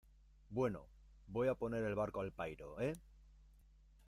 bueno, 0.49 0.87
voy 1.27 1.47
a 1.47 1.53
poner 1.53 1.83
el 1.83 1.93
barco 1.95 2.21
al 2.21 2.31
pairo,¿ 2.33 2.79
eh? 2.81 2.95